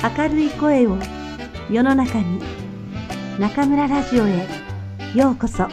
[0.00, 0.96] 明るい声を
[1.68, 2.40] 世の中に
[3.40, 4.46] 中村ラジオへ
[5.12, 5.66] ようこそ。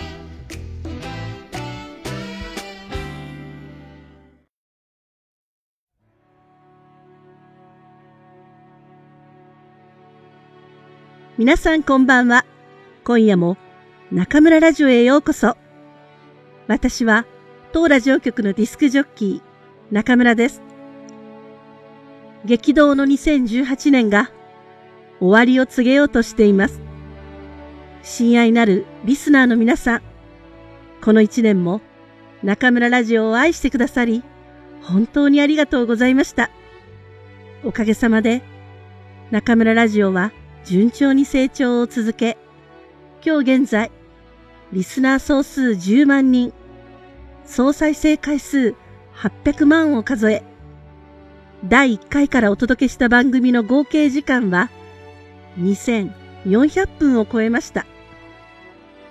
[11.37, 12.46] 皆さんこんばんは。
[13.03, 13.57] 今夜も
[14.12, 15.55] 中村ラジオへようこそ。
[16.67, 17.27] 私は
[17.73, 20.74] 当ラジオ局のディスクジョッキー中村です。
[22.45, 24.30] 激動の2018年が
[25.20, 26.80] 終わりを告げようとしています。
[28.03, 30.02] 親愛なるリスナーの皆さん、
[31.02, 31.81] この一年も
[32.44, 34.23] 中村ラジオを愛してくださり、
[34.84, 36.52] 本当にありがとうございました。
[37.63, 38.44] おかげさまで
[39.31, 40.31] 中村ラジオは
[40.66, 42.38] 順調に成長を続け、
[43.25, 43.89] 今日現在、
[44.72, 46.53] リスナー総数10万人、
[47.44, 48.75] 総再生回数
[49.16, 50.44] 800万を数え、
[51.68, 54.70] 第1回からお届けした番組の合計時間は
[55.58, 57.88] 2400分を超えました。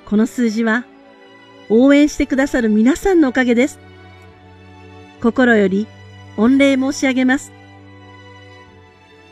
[0.06, 0.84] この数字は
[1.68, 3.80] 応援してくださる皆さんのおかげです。
[5.20, 5.88] 心より
[6.36, 7.50] 御礼申し上げます。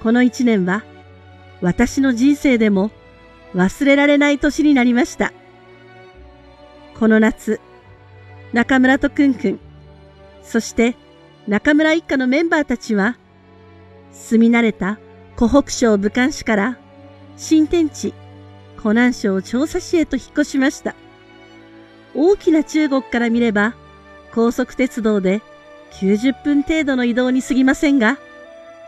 [0.02, 0.82] この一年は
[1.60, 2.90] 私の人生でも
[3.54, 5.32] 忘れられない年になりました。
[6.98, 7.60] この夏、
[8.52, 9.60] 中村とくんくん、
[10.42, 10.96] そして
[11.48, 13.16] 中村一家のメンバーたちは、
[14.12, 14.98] 住み慣れた
[15.36, 16.78] 湖北省武漢市から
[17.36, 18.14] 新天地
[18.82, 20.94] 湖南省調査市へと引っ越しました。
[22.14, 23.74] 大きな中国から見れば
[24.34, 25.40] 高速鉄道で
[25.92, 28.18] 90分程度の移動に過ぎませんが、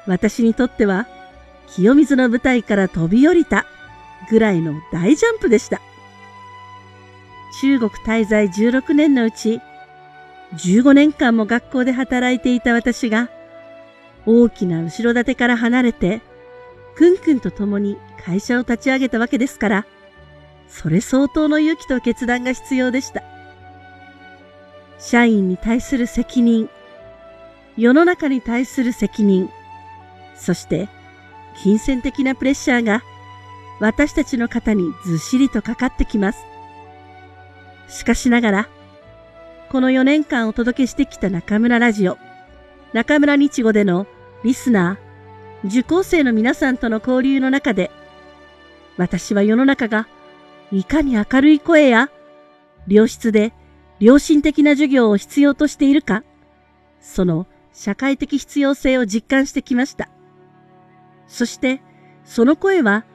[0.06, 1.06] 私にとっては
[1.75, 3.67] 清水の舞台から飛び降りた
[4.30, 5.80] ぐらいの大ジャンプでした。
[7.61, 9.61] 中国滞在16年のうち
[10.55, 13.28] 15年間も学校で働いていた私が、
[14.27, 16.22] 大きな後ろ盾から離れて、
[16.94, 19.86] くんくんと共に会社を立ち上げたわけですから、
[20.69, 23.23] それ相当の勇気と決断が必要でした。
[24.98, 26.70] 社員に対する責任、
[27.77, 29.51] 世の中に対する責任、
[30.36, 30.89] そして
[31.62, 33.02] 金銭的なプレッシャーが
[33.80, 36.45] 私たちの肩にずっしりとかかってきます。
[37.89, 38.68] しかしながら、
[39.70, 42.17] この4年間お届けしてきた中村ラジオ、
[42.92, 44.06] 中村日語での
[44.44, 47.90] リスナー、受講生の皆さんとの交流の中で、
[48.98, 50.06] 私は世の中が
[50.70, 52.10] いかに明るい声や
[52.86, 53.55] 良質で
[54.00, 56.24] 良心的な授業を必要としているか、
[57.00, 60.10] その社会的必要性を実感してきました。
[61.26, 61.80] そして、
[62.26, 63.06] その声は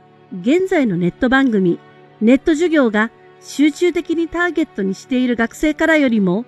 [0.42, 1.80] 現在のネット番組、
[2.22, 6.46] ネット授業が集中的にターゲットにしている学生からよりも、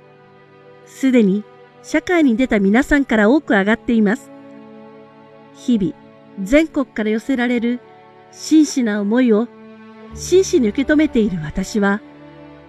[0.88, 1.44] すでに
[1.84, 4.31] 社会に出た皆さんから多く上がっています。
[5.54, 5.94] 日々、
[6.44, 7.80] 全国から寄せられる
[8.32, 9.48] 真摯な思いを
[10.14, 12.02] 真摯に受け止めている私は、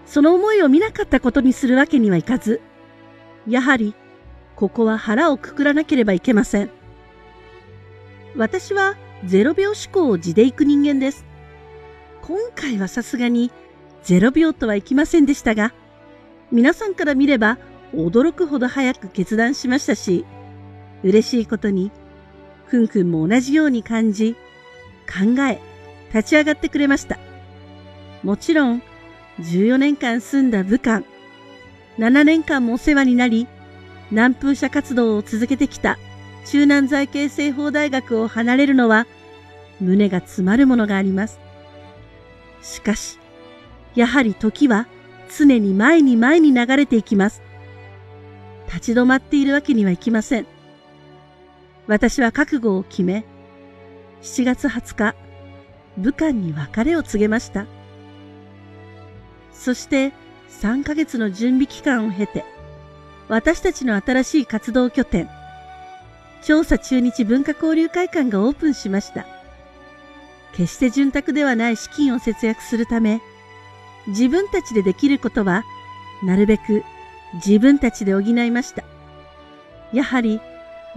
[0.07, 2.61] その思いを見なかったことにするわけにはいかず、
[3.49, 3.95] やはり、
[4.57, 6.71] ここは腹をくくらなければいけません。
[8.37, 11.25] 私は0秒思考を地で行く人間です。
[12.23, 13.51] 今回はさすがに
[14.05, 15.73] 0秒とはいきませんでしたが、
[16.51, 17.59] 皆さんから見れば
[17.95, 20.25] 驚くほど早く決断しましたし、
[21.03, 21.91] 嬉しいことに、
[22.73, 24.35] くんくんも同じように感じ、
[25.07, 25.61] 考え、
[26.15, 27.19] 立ち上がってくれました。
[28.23, 28.83] もちろん、
[29.41, 31.03] 14年間住んだ武漢、
[31.99, 33.47] 7年間もお世話になり、
[34.11, 35.99] 南風社活動を続けてきた
[36.47, 39.07] 中南財系政法大学を離れるのは、
[39.79, 41.41] 胸が詰まるものがあります。
[42.63, 43.19] しかし、
[43.95, 44.87] やはり時は
[45.37, 47.43] 常に前に前に流れていきます。
[48.67, 50.62] 立ち止まっているわけにはいきません。
[51.87, 53.25] 私は覚悟を決め、
[54.23, 55.15] 7月20日、
[55.97, 57.67] 武漢に別れを告げました。
[59.53, 60.13] そして
[60.61, 62.45] 3ヶ月の準備期間を経て、
[63.29, 65.29] 私たちの新しい活動拠点、
[66.43, 69.27] 調査中日文化交流会館がオープンしました。
[70.55, 73.21] 決して潤沢ではない資金を節約するため、
[74.09, 75.65] 自分たちでできることは、
[76.23, 76.85] なるべく
[77.35, 78.85] 自分たちで補いました。
[79.93, 80.41] やはり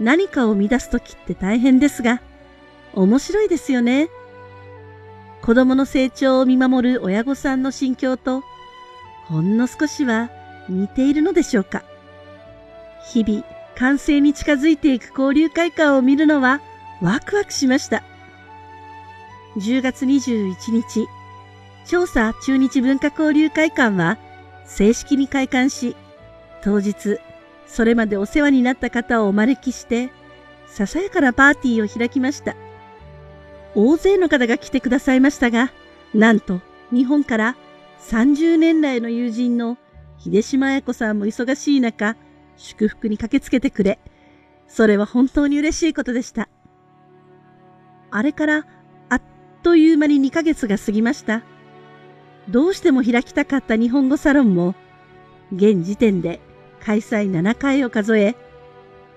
[0.00, 2.20] 何かを生み出すときって大変ですが、
[2.94, 4.08] 面白いですよね。
[5.42, 8.42] 子供の成長を見守る親御さんの心境と、
[9.26, 10.30] ほんの少しは
[10.68, 11.84] 似ているのでしょうか。
[13.12, 13.44] 日々、
[13.76, 16.60] 完成に近づいていく交流会館を見るのは
[17.00, 18.02] ワクワクしました。
[19.58, 21.06] 10月21日、
[21.86, 24.18] 調査中日文化交流会館は
[24.64, 25.94] 正式に開館し、
[26.62, 27.20] 当日、
[27.66, 30.10] それまでお世話になった方をお招きして、
[30.66, 32.56] ささやかなパーティーを開きました。
[33.74, 35.70] 大勢の方が来てくださいましたが、
[36.14, 36.60] なんと
[36.92, 37.56] 日本から
[38.00, 39.76] 30年来の友人の
[40.18, 42.16] 秀島彩子さんも忙しい中、
[42.56, 43.98] 祝福に駆けつけてくれ、
[44.68, 46.48] それは本当に嬉しいことでした。
[48.10, 48.66] あれから
[49.08, 49.22] あっ
[49.62, 51.42] という間に2ヶ月が過ぎました。
[52.48, 54.74] どうしても開きたかった日本語サロンも、
[55.52, 56.40] 現時点で
[56.86, 58.36] 開催7回を数え、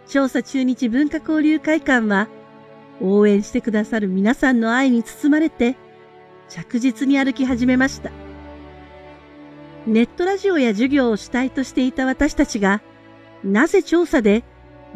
[0.07, 2.27] 調査中日文化交流会館は、
[2.99, 5.75] 応援してくださる皆さんの愛に包まれて、
[6.49, 8.09] 着実に歩き始めました。
[9.85, 12.81] ネットラジオや授業を主体としていた私たちが、
[13.43, 14.43] なぜ調査で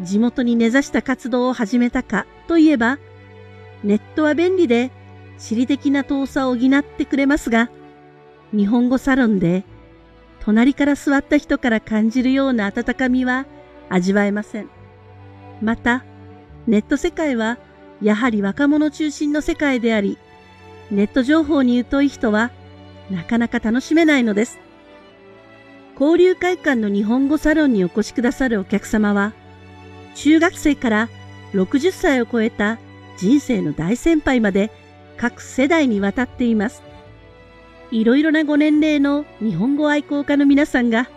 [0.02, 2.98] 地元に根ざした活動を始めたかといえば、
[3.84, 4.90] ネットは便利で
[5.38, 7.70] 地理的な遠さを補ってくれますが、
[8.52, 9.64] 日本語サロンで
[10.46, 13.46] 隣から座った人から感じるような温かみは
[13.90, 14.70] 味わえません。
[15.62, 16.04] また、
[16.68, 17.58] ネット世界は
[18.02, 20.18] やはり若者中心の世界であり、
[20.92, 22.52] ネット情報に疎い人は
[23.10, 24.60] なかなか楽しめないのです。
[26.00, 29.32] 交流会館の日本語サロンにお越しくださるお客様は、
[30.16, 31.10] 中学生から
[31.54, 32.80] 60歳を超えた
[33.18, 34.72] 人生の大先輩まで
[35.16, 36.82] 各世代にわたっています。
[37.94, 41.08] いろいろなご年齢の日本語愛好家の皆さんが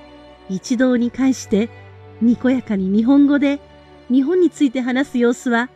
[0.50, 1.70] 一堂に会して
[2.20, 3.60] にこやかに日本語で
[4.10, 5.70] 日本について話す様子は、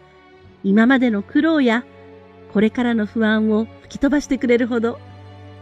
[0.62, 1.85] 今までの苦労や
[2.52, 5.00] これからの不安を吹き飛ばしてくれるほど、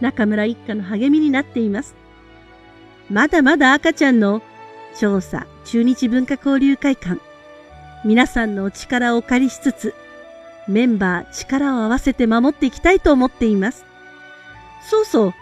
[0.01, 1.95] 中村一家の励みになっています。
[3.09, 4.43] まだまだ赤ちゃんの
[4.99, 7.21] 調査中日文化交流会館、
[8.05, 9.95] 皆さんのお力をお借りしつつ、
[10.67, 13.88] メンバー力を合わせて守っていきたいと思っています。
[14.83, 15.35] そうそう、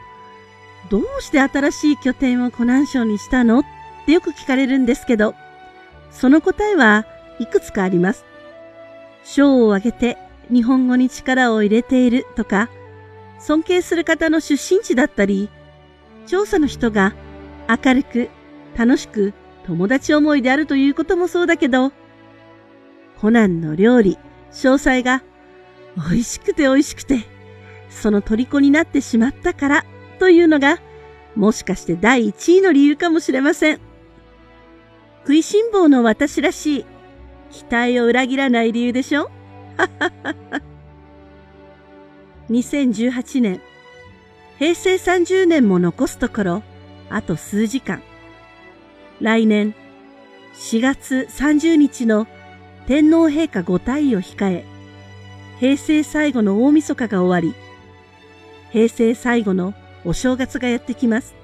[0.91, 3.61] どうして新しい拠点を湖南省にしたの？
[3.61, 3.65] っ
[4.07, 5.35] てよく聞かれるんですけど、
[6.11, 7.07] その答えは
[7.39, 8.25] いくつかあります。
[9.25, 10.19] 賞を挙げて
[10.51, 12.71] 日本語に力を入れているとか、
[13.39, 15.51] 尊敬する方の出身地だったり、
[16.27, 17.15] 調査の人が
[17.69, 18.31] 明るく
[18.77, 19.35] 楽しく
[19.67, 21.93] 友達思いであるということもそうだけど、
[23.21, 24.19] コナンの料理、
[24.53, 25.23] 詳細が
[25.97, 27.25] 美味しくて美味しくて、
[27.91, 29.85] その虜になってしまったから
[30.19, 30.79] というのが、
[31.35, 33.81] もしかして第一位の理由かもしれません。
[35.23, 36.87] 食いしん坊の私らしい、
[37.51, 39.31] 期待を裏切らない理由でしょ？
[42.51, 43.61] 2018年、
[44.59, 46.63] 平成30年も残すところ、
[47.11, 48.03] あと数時間。
[49.21, 49.75] 来年、
[50.55, 52.27] 4月30日の
[52.87, 54.65] 天皇陛下ご退位を控え、
[55.59, 57.55] 平成最後の大晦日が終わり、
[58.77, 59.73] 平成最後の
[60.05, 61.35] お正月がやってきます。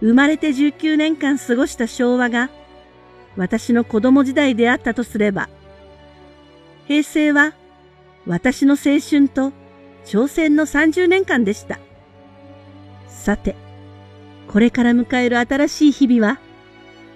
[0.00, 2.50] 生まれて19年間過ごした昭和が
[3.36, 5.48] 私の子供時代であったとすれば、
[6.88, 7.54] 平成は
[8.26, 9.52] 私の青春と
[10.04, 11.78] 挑戦の30年間でした。
[13.06, 13.54] さて、
[14.48, 16.40] これから迎える新しい日々は、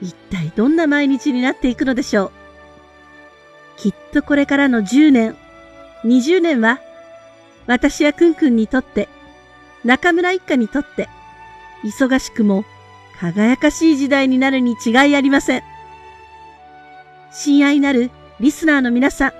[0.00, 2.30] 一体どんな毎日になっていくのでしょう。
[3.76, 5.36] きっとこれからの10年、
[6.04, 6.78] 20年は、
[7.66, 9.08] 私やくんくんにとって、
[9.84, 11.08] 中村一家にとって、
[11.84, 12.64] 忙しくも
[13.18, 15.62] 輝かしい時代になるに違いありません。
[17.32, 18.10] 親愛なる
[18.40, 19.32] リスナーの皆さん、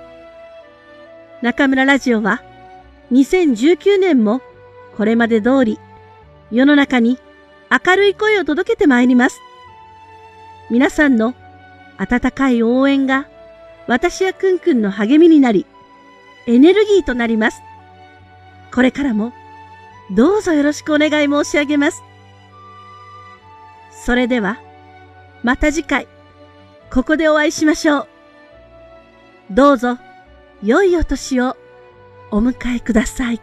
[1.41, 2.41] 中村ラジオは
[3.11, 4.41] 2019年も
[4.95, 5.79] これまで通り
[6.51, 7.19] 世の中に
[7.69, 9.39] 明るい声を届けてまいります。
[10.69, 11.35] 皆さんの
[11.97, 13.27] 温かい応援が
[13.87, 15.65] 私やくんくんの励みになり、
[16.47, 17.61] エネルギーとなります。
[18.73, 19.33] これからも
[20.11, 22.03] どうぞよろしくお願い申し上げます。
[23.91, 24.59] それでは、
[25.43, 26.07] また次回、
[26.91, 28.07] ここでお会いしましょう。
[29.51, 29.97] どうぞ、
[30.61, 31.55] 良いお年を
[32.31, 33.41] お迎えください。